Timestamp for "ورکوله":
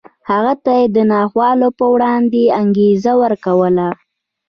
3.23-3.87